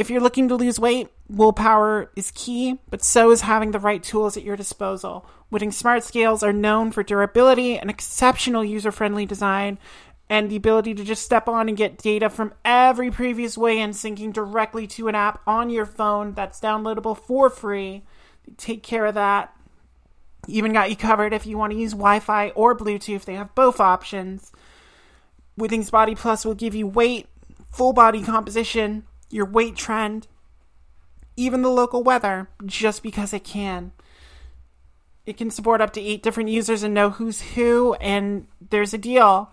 If 0.01 0.09
you're 0.09 0.23
looking 0.23 0.49
to 0.49 0.57
lose 0.57 0.81
weight, 0.81 1.09
willpower 1.29 2.11
is 2.17 2.31
key, 2.31 2.79
but 2.89 3.05
so 3.05 3.33
is 3.33 3.43
having 3.43 3.73
the 3.73 3.79
right 3.79 4.03
tools 4.03 4.35
at 4.35 4.43
your 4.43 4.57
disposal. 4.57 5.27
Withings 5.53 5.75
Smart 5.75 6.03
Scales 6.03 6.43
are 6.43 6.55
known 6.55 6.91
for 6.91 7.03
durability 7.03 7.77
and 7.77 7.91
exceptional 7.91 8.65
user 8.65 8.91
friendly 8.91 9.27
design, 9.27 9.79
and 10.31 10.49
the 10.49 10.57
ability 10.57 10.95
to 10.95 11.05
just 11.05 11.23
step 11.23 11.49
on 11.49 11.69
and 11.69 11.77
get 11.77 11.99
data 11.99 12.31
from 12.31 12.55
every 12.65 13.11
previous 13.11 13.59
weigh 13.59 13.79
in 13.79 13.91
syncing 13.91 14.33
directly 14.33 14.87
to 14.87 15.09
an 15.09 15.15
app 15.15 15.43
on 15.47 15.69
your 15.69 15.85
phone 15.85 16.33
that's 16.33 16.61
downloadable 16.61 17.15
for 17.15 17.51
free. 17.51 18.03
They 18.47 18.55
take 18.55 18.83
care 18.83 19.05
of 19.05 19.17
that. 19.17 19.55
Even 20.49 20.73
got 20.73 20.89
you 20.89 20.97
covered 20.97 21.35
if 21.35 21.45
you 21.45 21.59
want 21.59 21.75
to 21.75 21.79
use 21.79 21.93
Wi 21.93 22.21
Fi 22.21 22.49
or 22.53 22.75
Bluetooth. 22.75 23.27
They 23.27 23.35
have 23.35 23.55
both 23.55 23.79
options. 23.79 24.51
Withings 25.59 25.91
Body 25.91 26.15
Plus 26.15 26.47
will 26.47 26.55
give 26.55 26.75
you 26.75 26.87
weight, 26.87 27.27
full 27.71 27.93
body 27.93 28.23
composition, 28.23 29.05
your 29.31 29.47
weight 29.47 29.77
trend, 29.77 30.27
even 31.37 31.63
the 31.63 31.71
local 31.71 32.03
weather, 32.03 32.49
just 32.67 33.03
because 33.03 33.33
it 33.33 33.45
can. 33.45 33.93
It 35.27 35.37
can 35.37 35.51
support 35.51 35.81
up 35.81 35.93
to 35.95 36.01
eight 36.01 36.23
different 36.23 36.51
users 36.51 36.83
and 36.83 36.93
know 36.93 37.11
who's 37.11 37.41
who, 37.41 37.95
and 37.95 38.47
there's 38.71 38.93
a 38.93 38.99
deal 38.99 39.51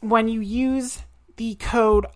when 0.00 0.28
you 0.28 0.40
use 0.40 1.02
the 1.36 1.54
code 1.56 2.06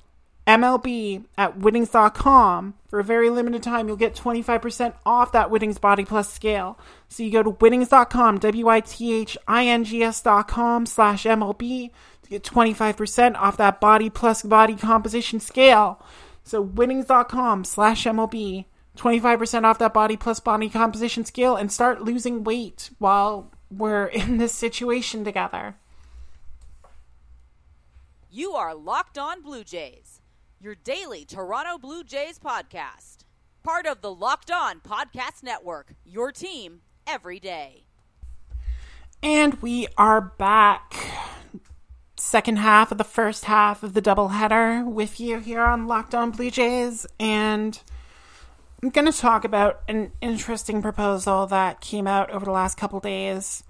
MLB 0.46 1.24
at 1.38 1.58
withings.com 1.58 2.74
for 2.88 2.98
a 2.98 3.04
very 3.04 3.30
limited 3.30 3.62
time, 3.62 3.88
you'll 3.88 3.96
get 3.96 4.14
25% 4.14 4.92
off 5.06 5.32
that 5.32 5.48
Withings 5.50 5.80
Body 5.80 6.04
Plus 6.04 6.30
scale. 6.32 6.78
So 7.08 7.22
you 7.22 7.30
go 7.30 7.42
to 7.42 7.52
Withings.com, 7.52 8.38
W-I-T-H-I-N-G-S.com 8.38 10.86
slash 10.86 11.24
MLB 11.24 11.90
get 12.32 12.42
25% 12.42 13.36
off 13.36 13.56
that 13.58 13.80
Body 13.80 14.10
Plus 14.10 14.42
body 14.42 14.74
composition 14.74 15.38
scale. 15.38 16.02
So 16.42 16.64
Withings.com 16.64 17.64
slash 17.64 18.04
MLB, 18.04 18.64
25% 18.96 19.64
off 19.64 19.78
that 19.78 19.94
Body 19.94 20.16
Plus 20.16 20.40
body 20.40 20.68
composition 20.68 21.24
scale 21.24 21.56
and 21.56 21.70
start 21.70 22.02
losing 22.02 22.42
weight 22.42 22.90
while 22.98 23.52
we're 23.70 24.06
in 24.06 24.38
this 24.38 24.52
situation 24.52 25.24
together. 25.24 25.76
You 28.30 28.52
are 28.52 28.74
Locked 28.74 29.18
On 29.18 29.42
Blue 29.42 29.62
Jays, 29.62 30.22
your 30.58 30.74
daily 30.74 31.24
Toronto 31.24 31.76
Blue 31.76 32.02
Jays 32.02 32.38
podcast. 32.38 33.18
Part 33.62 33.86
of 33.86 34.00
the 34.00 34.12
Locked 34.12 34.50
On 34.50 34.80
Podcast 34.80 35.42
Network, 35.42 35.94
your 36.04 36.32
team 36.32 36.80
every 37.06 37.38
day. 37.38 37.84
And 39.22 39.54
we 39.62 39.86
are 39.96 40.20
back. 40.20 40.94
Second 42.24 42.58
half 42.58 42.92
of 42.92 42.98
the 42.98 43.04
first 43.04 43.46
half 43.46 43.82
of 43.82 43.94
the 43.94 44.00
doubleheader 44.00 44.86
with 44.86 45.18
you 45.18 45.40
here 45.40 45.62
on 45.62 45.88
Locked 45.88 46.14
On 46.14 46.30
Blue 46.30 46.50
Jays. 46.50 47.04
And 47.18 47.80
I'm 48.80 48.90
going 48.90 49.10
to 49.10 49.18
talk 49.18 49.44
about 49.44 49.82
an 49.88 50.12
interesting 50.20 50.82
proposal 50.82 51.46
that 51.48 51.80
came 51.80 52.06
out 52.06 52.30
over 52.30 52.44
the 52.44 52.52
last 52.52 52.76
couple 52.76 53.00
days 53.00 53.64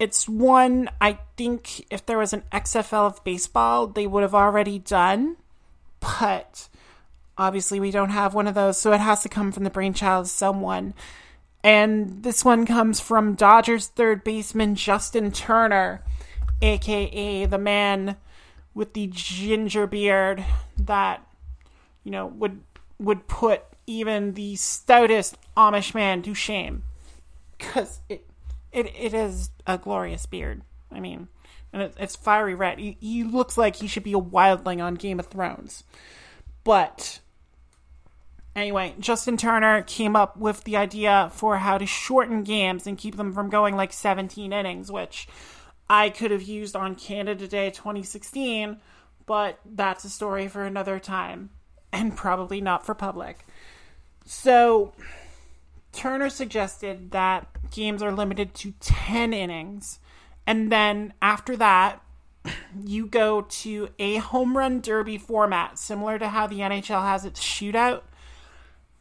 it's 0.00 0.26
one 0.26 0.88
I 1.00 1.18
think 1.36 1.86
if 1.92 2.04
there 2.06 2.18
was 2.18 2.32
an 2.32 2.42
XFL 2.50 3.06
of 3.06 3.22
baseball, 3.22 3.86
they 3.86 4.06
would 4.06 4.22
have 4.22 4.34
already 4.34 4.78
done, 4.78 5.36
but 6.00 6.68
obviously 7.36 7.78
we 7.78 7.90
don't 7.90 8.10
have 8.10 8.34
one 8.34 8.46
of 8.46 8.54
those, 8.54 8.80
so 8.80 8.92
it 8.92 9.00
has 9.00 9.22
to 9.22 9.28
come 9.28 9.52
from 9.52 9.64
the 9.64 9.70
brainchild 9.70 10.24
of 10.24 10.30
someone. 10.30 10.94
And 11.62 12.22
this 12.22 12.44
one 12.44 12.64
comes 12.64 12.98
from 12.98 13.34
Dodgers 13.34 13.88
third 13.88 14.24
baseman 14.24 14.74
Justin 14.74 15.30
Turner, 15.30 16.02
aka 16.62 17.46
the 17.46 17.58
man 17.58 18.16
with 18.74 18.92
the 18.92 19.08
ginger 19.12 19.86
beard 19.86 20.44
that 20.76 21.26
you 22.04 22.10
know 22.10 22.26
would 22.26 22.60
would 22.98 23.26
put 23.26 23.64
even 23.86 24.34
the 24.34 24.54
stoutest 24.56 25.36
Amish 25.56 25.94
man 25.94 26.22
to 26.22 26.34
shame. 26.34 26.84
Cause 27.58 28.00
it 28.08 28.26
it 28.72 28.86
it 28.96 29.14
is 29.14 29.50
a 29.66 29.78
glorious 29.78 30.26
beard. 30.26 30.62
I 30.92 31.00
mean, 31.00 31.28
and 31.72 31.82
it, 31.82 31.94
it's 31.98 32.16
fiery 32.16 32.54
red. 32.54 32.78
He, 32.78 32.96
he 33.00 33.24
looks 33.24 33.58
like 33.58 33.76
he 33.76 33.86
should 33.86 34.02
be 34.02 34.12
a 34.12 34.20
wildling 34.20 34.82
on 34.82 34.94
Game 34.94 35.20
of 35.20 35.26
Thrones. 35.26 35.84
But 36.64 37.20
anyway, 38.54 38.94
Justin 38.98 39.36
Turner 39.36 39.82
came 39.82 40.16
up 40.16 40.36
with 40.36 40.64
the 40.64 40.76
idea 40.76 41.30
for 41.32 41.58
how 41.58 41.78
to 41.78 41.86
shorten 41.86 42.42
games 42.42 42.86
and 42.86 42.98
keep 42.98 43.16
them 43.16 43.32
from 43.32 43.50
going 43.50 43.76
like 43.76 43.92
17 43.92 44.52
innings, 44.52 44.90
which 44.90 45.28
I 45.90 46.08
could 46.08 46.30
have 46.30 46.42
used 46.42 46.76
on 46.76 46.94
Canada 46.94 47.48
Day 47.48 47.68
2016, 47.70 48.78
but 49.26 49.58
that's 49.66 50.04
a 50.04 50.08
story 50.08 50.46
for 50.46 50.62
another 50.62 51.00
time 51.00 51.50
and 51.92 52.16
probably 52.16 52.60
not 52.60 52.86
for 52.86 52.94
public. 52.94 53.44
So 54.24 54.92
Turner 55.92 56.30
suggested 56.30 57.10
that 57.10 57.48
games 57.72 58.04
are 58.04 58.12
limited 58.12 58.54
to 58.54 58.72
10 58.78 59.32
innings. 59.32 59.98
And 60.46 60.70
then 60.70 61.12
after 61.20 61.56
that, 61.56 62.00
you 62.84 63.06
go 63.06 63.42
to 63.42 63.88
a 63.98 64.18
home 64.18 64.56
run 64.56 64.80
derby 64.80 65.18
format, 65.18 65.76
similar 65.76 66.20
to 66.20 66.28
how 66.28 66.46
the 66.46 66.60
NHL 66.60 67.02
has 67.02 67.24
its 67.24 67.40
shootout. 67.40 68.02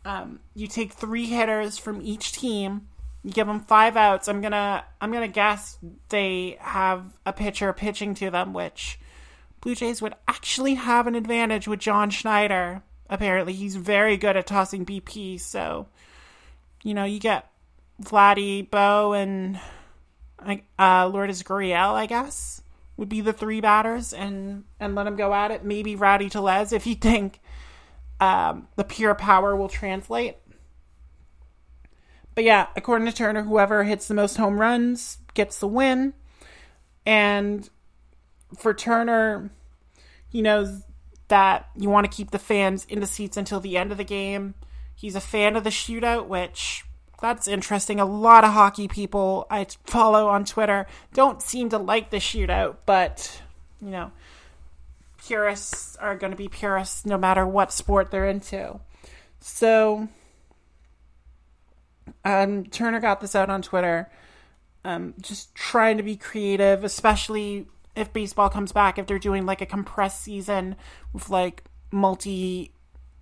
Um, 0.05 0.39
you 0.55 0.65
take 0.65 0.93
three 0.93 1.27
hitters 1.27 1.77
from 1.77 2.01
each 2.01 2.31
team. 2.31 2.87
Give 3.27 3.47
them 3.47 3.59
five 3.59 3.97
outs. 3.97 4.27
I'm 4.27 4.41
gonna 4.41 4.85
I'm 5.01 5.11
gonna 5.11 5.27
guess 5.27 5.77
they 6.09 6.57
have 6.61 7.17
a 7.25 7.33
pitcher 7.33 7.73
pitching 7.73 8.13
to 8.15 8.29
them, 8.29 8.53
which 8.53 8.99
Blue 9.61 9.75
Jays 9.75 10.01
would 10.01 10.15
actually 10.27 10.75
have 10.75 11.05
an 11.05 11.15
advantage 11.15 11.67
with 11.67 11.79
John 11.79 12.09
Schneider. 12.09 12.81
Apparently, 13.09 13.53
he's 13.53 13.75
very 13.75 14.15
good 14.15 14.37
at 14.37 14.47
tossing 14.47 14.85
BP. 14.85 15.39
So, 15.41 15.87
you 16.83 16.93
know, 16.93 17.03
you 17.03 17.19
get 17.19 17.51
Vladdy, 18.01 18.69
Bo, 18.69 19.13
and 19.13 19.59
uh, 20.77 21.07
Lourdes 21.07 21.43
Gurriel, 21.43 21.93
I 21.93 22.05
guess, 22.05 22.61
would 22.95 23.09
be 23.09 23.19
the 23.19 23.33
three 23.33 23.59
batters, 23.59 24.13
and 24.13 24.63
and 24.79 24.95
let 24.95 25.03
them 25.03 25.17
go 25.17 25.33
at 25.33 25.51
it. 25.51 25.65
Maybe 25.65 25.95
Rowdy 25.95 26.29
Tellez 26.29 26.71
if 26.71 26.87
you 26.87 26.95
think 26.95 27.41
um, 28.19 28.67
the 28.75 28.83
pure 28.83 29.15
power 29.15 29.55
will 29.55 29.69
translate. 29.69 30.37
But 32.39 32.45
yeah, 32.45 32.67
according 32.77 33.05
to 33.05 33.11
Turner, 33.11 33.43
whoever 33.43 33.83
hits 33.83 34.07
the 34.07 34.13
most 34.13 34.37
home 34.37 34.61
runs 34.61 35.17
gets 35.33 35.59
the 35.59 35.67
win. 35.67 36.13
And 37.05 37.69
for 38.57 38.73
Turner, 38.73 39.49
he 40.29 40.41
knows 40.41 40.83
that 41.27 41.67
you 41.75 41.89
want 41.89 42.09
to 42.09 42.15
keep 42.15 42.31
the 42.31 42.39
fans 42.39 42.85
in 42.87 43.01
the 43.01 43.07
seats 43.07 43.35
until 43.35 43.59
the 43.59 43.75
end 43.75 43.91
of 43.91 43.97
the 43.97 44.05
game. 44.05 44.53
He's 44.95 45.17
a 45.17 45.19
fan 45.19 45.57
of 45.57 45.65
the 45.65 45.69
shootout, 45.69 46.27
which 46.27 46.85
that's 47.21 47.45
interesting. 47.45 47.99
A 47.99 48.05
lot 48.05 48.45
of 48.45 48.53
hockey 48.53 48.87
people 48.87 49.45
I 49.51 49.67
follow 49.83 50.29
on 50.29 50.45
Twitter 50.45 50.87
don't 51.13 51.41
seem 51.41 51.67
to 51.71 51.77
like 51.77 52.09
the 52.09 52.19
shootout, 52.19 52.77
but 52.85 53.41
you 53.81 53.89
know, 53.89 54.13
purists 55.27 55.97
are 55.97 56.15
going 56.15 56.31
to 56.31 56.37
be 56.37 56.47
purists 56.47 57.05
no 57.05 57.17
matter 57.17 57.45
what 57.45 57.73
sport 57.73 58.11
they're 58.11 58.29
into. 58.29 58.79
So, 59.41 60.07
um, 62.25 62.65
Turner 62.65 62.99
got 62.99 63.21
this 63.21 63.35
out 63.35 63.49
on 63.49 63.61
Twitter. 63.61 64.09
Um, 64.85 65.13
just 65.19 65.53
trying 65.55 65.97
to 65.97 66.03
be 66.03 66.15
creative, 66.15 66.83
especially 66.83 67.67
if 67.95 68.13
baseball 68.13 68.49
comes 68.49 68.71
back. 68.71 68.97
If 68.97 69.07
they're 69.07 69.19
doing 69.19 69.45
like 69.45 69.61
a 69.61 69.65
compressed 69.65 70.21
season 70.21 70.75
with 71.13 71.29
like 71.29 71.63
multi 71.91 72.71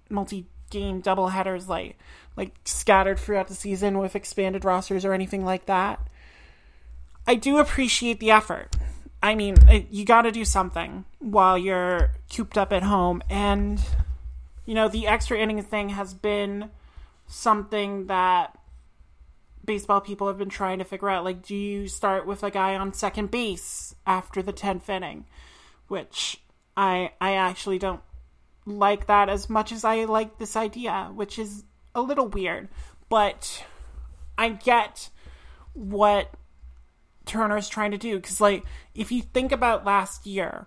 multi 0.10 0.46
game 0.70 1.02
double 1.02 1.30
headers, 1.30 1.68
like 1.68 1.98
like 2.36 2.52
scattered 2.66 3.20
throughout 3.20 3.48
the 3.48 3.56
season 3.56 3.98
with 3.98 4.16
expanded 4.16 4.64
rosters 4.64 5.04
or 5.04 5.14
anything 5.14 5.44
like 5.44 5.66
that. 5.66 6.00
I 7.26 7.36
do 7.36 7.58
appreciate 7.58 8.20
the 8.20 8.32
effort. 8.32 8.76
I 9.22 9.36
mean, 9.36 9.56
you 9.90 10.06
got 10.06 10.22
to 10.22 10.32
do 10.32 10.46
something 10.46 11.04
while 11.20 11.58
you're 11.58 12.12
cooped 12.34 12.58
up 12.58 12.72
at 12.72 12.84
home. 12.84 13.22
And, 13.30 13.82
you 14.66 14.76
know, 14.76 14.88
the 14.88 15.08
extra 15.08 15.38
inning 15.38 15.62
thing 15.64 15.90
has 15.90 16.14
been 16.14 16.70
something 17.26 18.08
that 18.08 18.58
baseball 19.68 20.02
people 20.02 20.28
have 20.28 20.40
been 20.40 20.50
trying 20.50 20.80
to 20.80 20.84
figure 20.84 21.10
out. 21.10 21.24
Like, 21.24 21.44
do 21.44 21.56
you 21.56 21.88
start 21.88 22.26
with 22.26 22.42
a 22.42 22.50
guy 22.50 22.76
on 22.76 22.94
second 22.94 23.30
base 23.30 23.94
after 24.08 24.42
the 24.42 24.54
10th 24.54 24.90
inning? 24.90 25.26
Which 25.88 26.42
I, 26.76 27.12
I 27.22 27.34
actually 27.34 27.78
don't 27.78 28.02
like 28.66 29.06
that 29.06 29.30
as 29.30 29.50
much 29.50 29.72
as 29.72 29.84
I 29.86 30.06
like 30.06 30.40
this 30.40 30.56
idea, 30.56 31.12
which 31.14 31.38
is 31.38 31.64
a 31.94 32.02
little 32.02 32.28
weird, 32.28 32.70
but 33.10 33.64
I 34.38 34.50
get 34.50 35.10
what 35.74 36.32
Turner's 37.26 37.70
trying 37.70 37.92
to 37.92 37.98
do 37.98 38.16
because, 38.16 38.42
like, 38.42 38.64
if 38.96 39.12
you 39.12 39.22
think 39.22 39.52
about 39.52 39.86
last 39.86 40.26
year, 40.26 40.66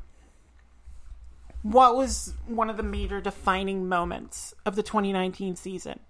what 1.62 1.96
was 1.96 2.34
one 2.46 2.70
of 2.70 2.76
the 2.76 2.82
major 2.82 3.20
defining 3.20 3.88
moments 3.88 4.54
of 4.64 4.76
the 4.76 4.82
2019 4.82 5.56
season 5.56 6.00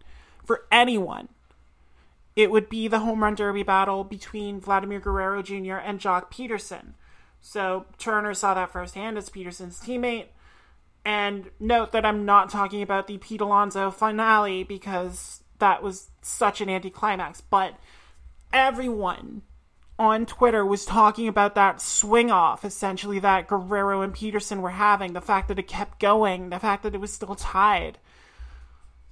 for 0.45 0.67
anyone? 0.71 1.29
It 2.41 2.51
would 2.51 2.71
be 2.71 2.89
the 2.89 3.01
home 3.01 3.23
run 3.23 3.35
derby 3.35 3.63
battle 3.63 4.03
between 4.03 4.63
Vladimir 4.63 4.99
Guerrero 4.99 5.43
Jr. 5.43 5.75
and 5.75 6.01
Joc 6.01 6.33
Pederson. 6.33 6.95
So 7.43 7.85
Turner 7.99 8.33
saw 8.33 8.55
that 8.55 8.73
firsthand 8.73 9.19
as 9.19 9.29
Pederson's 9.29 9.79
teammate. 9.79 10.29
And 11.05 11.51
note 11.61 11.93
that 11.93 12.07
I'm 12.07 12.25
not 12.25 12.49
talking 12.49 12.81
about 12.81 13.09
the 13.09 13.19
Pete 13.19 13.43
Alonso 13.43 13.91
finale 13.91 14.65
because 14.65 15.43
that 15.59 15.83
was 15.83 16.09
such 16.23 16.63
an 16.63 16.71
anticlimax. 16.71 17.43
But 17.43 17.75
everyone 18.55 19.43
on 19.99 20.25
Twitter 20.25 20.65
was 20.65 20.87
talking 20.87 21.29
about 21.29 21.57
that 21.57 21.83
swing 21.83 22.31
off, 22.31 22.65
essentially, 22.65 23.19
that 23.19 23.49
Guerrero 23.49 24.01
and 24.01 24.15
Pederson 24.15 24.63
were 24.63 24.71
having, 24.71 25.13
the 25.13 25.21
fact 25.21 25.49
that 25.49 25.59
it 25.59 25.69
kept 25.69 26.01
going, 26.01 26.49
the 26.49 26.59
fact 26.59 26.85
that 26.85 26.95
it 26.95 27.03
was 27.03 27.13
still 27.13 27.35
tied. 27.35 27.99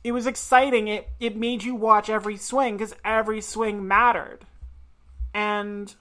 It 0.05 0.13
was 0.13 0.27
exciting. 0.27 0.89
It, 0.89 1.09
it 1.21 1.37
made 1.37 1.65
you 1.65 1.75
watch 1.75 2.09
every 2.09 2.37
swing 2.37 2.77
because 2.77 2.95
every 3.05 3.41
swing 3.41 3.87
mattered. 3.87 4.47
And 5.35 5.95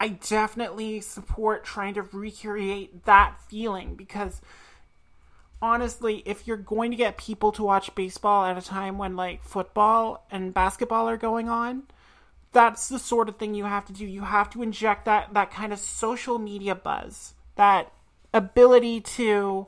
I 0.00 0.08
definitely 0.08 1.00
support 1.00 1.64
trying 1.64 1.94
to 1.94 2.02
recreate 2.02 3.04
that 3.04 3.40
feeling 3.48 3.94
because 3.94 4.40
honestly, 5.60 6.22
if 6.26 6.46
you're 6.46 6.56
going 6.56 6.90
to 6.90 6.96
get 6.96 7.16
people 7.16 7.52
to 7.52 7.62
watch 7.62 7.94
baseball 7.94 8.44
at 8.44 8.58
a 8.58 8.62
time 8.62 8.98
when 8.98 9.16
like 9.16 9.42
football 9.42 10.26
and 10.30 10.52
basketball 10.52 11.08
are 11.08 11.16
going 11.16 11.48
on, 11.48 11.84
that's 12.52 12.88
the 12.88 12.98
sort 12.98 13.28
of 13.28 13.36
thing 13.36 13.54
you 13.54 13.64
have 13.64 13.84
to 13.86 13.92
do. 13.92 14.06
You 14.06 14.22
have 14.22 14.50
to 14.50 14.62
inject 14.62 15.04
that 15.06 15.34
that 15.34 15.50
kind 15.50 15.72
of 15.72 15.78
social 15.78 16.38
media 16.38 16.74
buzz, 16.74 17.34
that 17.56 17.92
ability 18.32 19.00
to, 19.00 19.66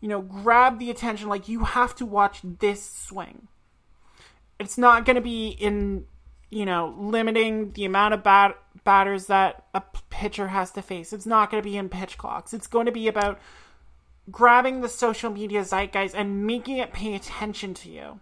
you 0.00 0.08
know, 0.08 0.20
grab 0.20 0.78
the 0.78 0.90
attention. 0.90 1.28
Like 1.28 1.48
you 1.48 1.64
have 1.64 1.94
to 1.96 2.06
watch 2.06 2.40
this 2.42 2.84
swing. 2.84 3.48
It's 4.58 4.78
not 4.78 5.04
going 5.04 5.16
to 5.16 5.22
be 5.22 5.48
in, 5.48 6.06
you 6.50 6.64
know, 6.64 6.94
limiting 6.98 7.72
the 7.72 7.84
amount 7.84 8.14
of 8.14 8.22
bat- 8.22 8.58
batters 8.84 9.26
that 9.26 9.64
a 9.74 9.82
pitcher 10.10 10.48
has 10.48 10.70
to 10.72 10.82
face. 10.82 11.12
It's 11.12 11.26
not 11.26 11.50
going 11.50 11.62
to 11.62 11.68
be 11.68 11.76
in 11.76 11.88
pitch 11.88 12.16
clocks. 12.16 12.54
It's 12.54 12.66
going 12.66 12.86
to 12.86 12.92
be 12.92 13.08
about 13.08 13.38
grabbing 14.30 14.80
the 14.80 14.88
social 14.88 15.30
media 15.30 15.62
zeitgeist 15.62 16.14
and 16.14 16.46
making 16.46 16.78
it 16.78 16.92
pay 16.92 17.14
attention 17.14 17.74
to 17.74 17.90
you. 17.90 18.20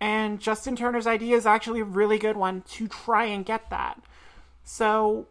And 0.00 0.40
Justin 0.40 0.76
Turner's 0.76 1.06
idea 1.06 1.36
is 1.36 1.46
actually 1.46 1.80
a 1.80 1.84
really 1.84 2.18
good 2.18 2.36
one 2.36 2.62
to 2.72 2.88
try 2.88 3.24
and 3.24 3.44
get 3.44 3.70
that. 3.70 4.02
So 4.64 5.26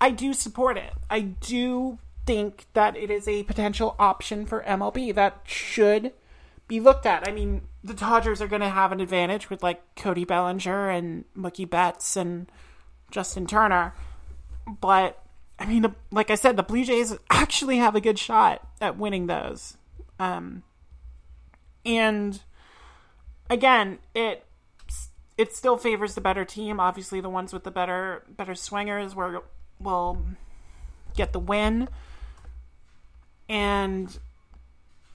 I 0.00 0.10
do 0.10 0.32
support 0.32 0.76
it. 0.76 0.92
I 1.10 1.20
do 1.20 1.98
think 2.26 2.66
that 2.72 2.96
it 2.96 3.10
is 3.10 3.28
a 3.28 3.42
potential 3.44 3.96
option 3.98 4.46
for 4.46 4.62
MLB 4.62 5.14
that 5.14 5.40
should 5.44 6.12
be 6.66 6.80
looked 6.80 7.06
at. 7.06 7.28
I 7.28 7.32
mean, 7.32 7.62
the 7.82 7.94
Dodgers 7.94 8.40
are 8.40 8.48
going 8.48 8.62
to 8.62 8.68
have 8.68 8.92
an 8.92 9.00
advantage 9.00 9.50
with 9.50 9.62
like 9.62 9.82
Cody 9.96 10.24
Bellinger 10.24 10.90
and 10.90 11.24
Mookie 11.36 11.68
Betts 11.68 12.16
and 12.16 12.50
Justin 13.10 13.46
Turner. 13.46 13.94
But 14.80 15.22
I 15.58 15.66
mean, 15.66 15.82
the, 15.82 15.94
like 16.10 16.30
I 16.30 16.34
said, 16.34 16.56
the 16.56 16.62
Blue 16.62 16.84
Jays 16.84 17.16
actually 17.30 17.76
have 17.76 17.94
a 17.94 18.00
good 18.00 18.18
shot 18.18 18.66
at 18.80 18.98
winning 18.98 19.26
those. 19.26 19.76
Um, 20.18 20.62
and 21.84 22.40
again, 23.50 23.98
it 24.14 24.46
it 25.36 25.54
still 25.54 25.76
favors 25.76 26.14
the 26.14 26.20
better 26.20 26.44
team. 26.44 26.80
Obviously, 26.80 27.20
the 27.20 27.28
ones 27.28 27.52
with 27.52 27.64
the 27.64 27.70
better 27.70 28.24
better 28.28 28.54
swingers 28.54 29.14
will 29.14 29.44
will 29.78 30.24
get 31.14 31.32
the 31.32 31.40
win, 31.40 31.88
and 33.48 34.18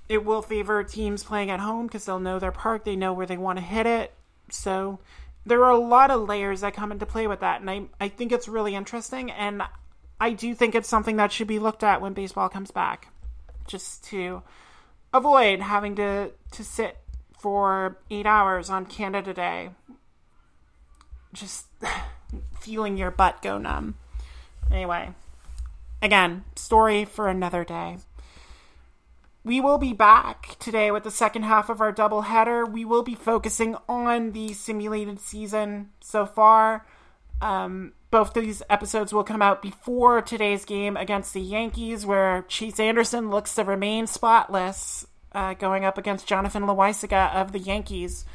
it 0.08 0.26
will 0.26 0.42
favor 0.42 0.84
teams 0.84 1.24
playing 1.24 1.52
at 1.52 1.60
home 1.60 1.88
because 1.88 2.06
they'll 2.06 2.20
know 2.20 2.40
their 2.40 2.52
park, 2.52 2.84
they 2.84 2.96
know 2.96 3.14
where 3.14 3.28
they 3.28 3.38
want 3.38 3.60
to 3.60 3.64
hit 3.64 3.86
it. 3.86 4.14
So 4.50 5.00
there 5.46 5.64
are 5.64 5.72
a 5.72 5.78
lot 5.78 6.12
of 6.12 6.28
layers 6.28 6.62
that 6.62 6.74
come 6.74 6.92
into 6.92 7.06
play 7.06 7.28
with 7.28 7.40
that, 7.42 7.62
and 7.62 7.70
I 7.70 7.84
I 8.00 8.10
think 8.10 8.32
it's 8.32 8.48
really 8.48 8.76
interesting, 8.76 9.32
and 9.32 9.62
I 10.20 10.32
do 10.32 10.54
think 10.54 10.76
it's 10.76 10.90
something 10.90 11.18
that 11.18 11.32
should 11.32 11.48
be 11.48 11.60
looked 11.60 11.84
at 11.84 12.02
when 12.02 12.14
baseball 12.14 12.50
comes 12.50 12.72
back, 12.72 13.10
just 13.68 14.04
to 14.06 14.42
avoid 15.14 15.62
having 15.62 15.96
to 15.96 16.32
to 16.52 16.64
sit 16.64 16.98
for 17.38 17.98
eight 18.10 18.26
hours 18.26 18.70
on 18.70 18.86
Canada 18.86 19.34
Day, 19.34 19.70
just 21.34 21.68
feeling 22.60 22.98
your 22.98 23.12
butt 23.12 23.42
go 23.42 23.58
numb. 23.58 23.96
Anyway, 24.72 25.14
again, 26.02 26.44
story 26.56 27.06
for 27.06 27.28
another 27.28 27.64
day. 27.64 27.98
We 29.44 29.62
will 29.62 29.78
be 29.78 29.94
back 29.94 30.58
today 30.60 30.92
with 30.92 31.04
the 31.04 31.12
second 31.12 31.44
half 31.44 31.70
of 31.70 31.80
our 31.80 31.92
double 31.92 32.24
header. 32.24 32.66
We 32.66 32.84
will 32.84 33.04
be 33.04 33.16
focusing 33.16 33.76
on 33.88 34.32
the 34.32 34.54
simulated 34.54 35.20
season 35.20 35.92
so 36.02 36.26
far. 36.26 36.86
Um, 37.42 37.94
both 38.12 38.34
these 38.34 38.62
episodes 38.70 39.14
will 39.14 39.24
come 39.24 39.42
out 39.42 39.62
before 39.62 40.22
today's 40.22 40.66
game 40.66 40.98
against 40.98 41.34
the 41.34 41.42
Yankees, 41.42 42.06
where 42.06 42.44
Chase 42.50 42.80
Anderson 42.80 43.30
looks 43.30 43.56
to 43.56 43.64
remain 43.64 44.08
spotless 44.08 45.08
uh, 45.32 45.54
going 45.54 45.86
up 45.86 45.98
against 45.98 46.28
Jonathan 46.28 46.64
Loaisiga 46.64 47.34
of 47.34 47.52
the 47.54 47.60
Yankees. 47.60 48.26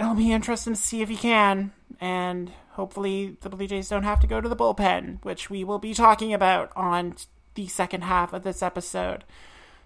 It'll 0.00 0.14
be 0.14 0.32
interesting 0.32 0.74
to 0.74 0.80
see 0.80 1.02
if 1.02 1.08
he 1.08 1.16
can, 1.16 1.72
and 2.00 2.52
hopefully 2.70 3.36
the 3.42 3.50
Blue 3.50 3.66
Jays 3.66 3.88
don't 3.88 4.02
have 4.04 4.20
to 4.20 4.26
go 4.26 4.40
to 4.40 4.48
the 4.48 4.56
bullpen, 4.56 5.22
which 5.24 5.50
we 5.50 5.62
will 5.62 5.78
be 5.78 5.92
talking 5.92 6.32
about 6.32 6.72
on 6.74 7.16
the 7.54 7.66
second 7.66 8.02
half 8.02 8.32
of 8.32 8.44
this 8.44 8.62
episode. 8.62 9.24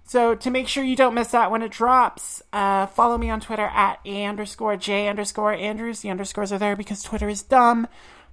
So 0.08 0.34
to 0.34 0.50
make 0.50 0.68
sure 0.68 0.82
you 0.82 0.96
don't 0.96 1.12
miss 1.12 1.28
that 1.28 1.50
when 1.50 1.60
it 1.60 1.70
drops, 1.70 2.40
uh, 2.50 2.86
follow 2.86 3.18
me 3.18 3.28
on 3.28 3.40
Twitter 3.40 3.66
at 3.66 4.00
a 4.06 4.24
underscore 4.24 4.78
j 4.78 5.06
underscore 5.06 5.52
Andrews. 5.52 6.00
The 6.00 6.08
underscores 6.08 6.50
are 6.50 6.58
there 6.58 6.76
because 6.76 7.02
Twitter 7.02 7.28
is 7.28 7.42
dumb. 7.42 7.86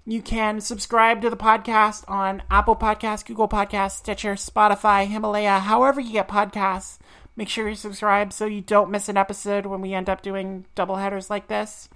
You 0.06 0.22
can 0.22 0.62
subscribe 0.62 1.22
to 1.22 1.30
the 1.30 1.36
podcast 1.36 2.10
on 2.10 2.44
Apple 2.50 2.78
Podcasts, 2.78 3.26
Google 3.26 3.50
Podcasts, 3.50 3.98
Stitcher, 3.98 4.36
Spotify, 4.36 5.06
Himalaya, 5.06 5.60
however 5.60 6.00
you 6.00 6.14
get 6.14 6.30
podcasts. 6.30 6.98
Make 7.36 7.50
sure 7.50 7.68
you 7.68 7.76
subscribe 7.76 8.32
so 8.32 8.46
you 8.46 8.62
don't 8.62 8.90
miss 8.90 9.10
an 9.10 9.18
episode 9.18 9.66
when 9.66 9.82
we 9.82 9.94
end 9.94 10.10
up 10.10 10.22
doing 10.22 10.68
double 10.76 10.96
headers 10.96 11.30
like 11.30 11.50
this. 11.50 11.90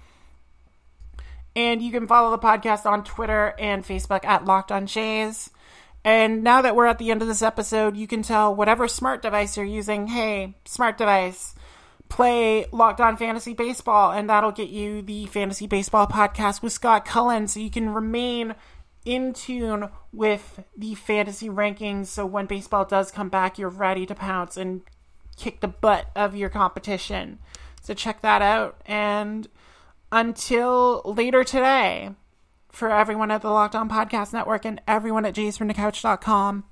And 1.56 1.80
you 1.80 1.90
can 1.90 2.06
follow 2.06 2.30
the 2.30 2.38
podcast 2.38 2.84
on 2.84 3.02
Twitter 3.02 3.54
and 3.58 3.82
Facebook 3.82 4.26
at 4.26 4.44
Locked 4.44 4.72
On 4.72 4.86
Jays. 4.86 5.48
And 6.04 6.42
now 6.42 6.62
that 6.62 6.74
we're 6.74 6.86
at 6.86 6.98
the 6.98 7.10
end 7.10 7.22
of 7.22 7.28
this 7.28 7.42
episode, 7.42 7.96
you 7.96 8.06
can 8.06 8.22
tell 8.22 8.54
whatever 8.54 8.88
smart 8.88 9.22
device 9.22 9.56
you're 9.56 9.66
using, 9.66 10.06
hey, 10.06 10.54
smart 10.64 10.96
device, 10.96 11.54
play 12.08 12.66
Locked 12.72 13.00
On 13.00 13.16
Fantasy 13.16 13.52
Baseball, 13.52 14.10
and 14.10 14.28
that'll 14.28 14.52
get 14.52 14.70
you 14.70 15.02
the 15.02 15.26
Fantasy 15.26 15.66
Baseball 15.66 16.06
podcast 16.06 16.62
with 16.62 16.72
Scott 16.72 17.04
Cullen 17.04 17.48
so 17.48 17.60
you 17.60 17.70
can 17.70 17.90
remain 17.90 18.54
in 19.04 19.32
tune 19.32 19.88
with 20.12 20.64
the 20.76 20.94
fantasy 20.94 21.48
rankings. 21.48 22.06
So 22.06 22.24
when 22.26 22.46
baseball 22.46 22.84
does 22.84 23.10
come 23.10 23.28
back, 23.28 23.58
you're 23.58 23.68
ready 23.68 24.06
to 24.06 24.14
pounce 24.14 24.56
and 24.56 24.82
kick 25.36 25.60
the 25.60 25.68
butt 25.68 26.10
of 26.16 26.34
your 26.34 26.48
competition. 26.48 27.38
So 27.82 27.94
check 27.94 28.20
that 28.22 28.42
out. 28.42 28.80
And 28.86 29.48
until 30.12 31.02
later 31.04 31.44
today, 31.44 32.10
for 32.72 32.90
everyone 32.90 33.30
at 33.30 33.42
the 33.42 33.50
Locked 33.50 33.74
On 33.74 33.88
Podcast 33.88 34.32
Network 34.32 34.64
and 34.64 34.80
everyone 34.86 35.24
at 35.24 35.34
jaysfromthecouch.com, 35.34 36.64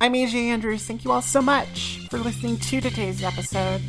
I'm 0.00 0.12
AJ 0.14 0.34
Andrews. 0.34 0.86
Thank 0.86 1.04
you 1.04 1.12
all 1.12 1.22
so 1.22 1.42
much 1.42 2.06
for 2.10 2.18
listening 2.18 2.56
to 2.58 2.80
today's 2.80 3.22
episode. 3.22 3.82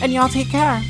And 0.00 0.12
y'all 0.12 0.28
take 0.28 0.50
care. 0.50 0.80